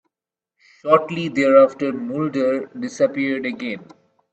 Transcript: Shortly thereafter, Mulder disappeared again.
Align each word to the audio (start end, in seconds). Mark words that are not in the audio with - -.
Shortly 0.81 1.27
thereafter, 1.27 1.93
Mulder 1.93 2.65
disappeared 2.75 3.45
again. 3.45 3.85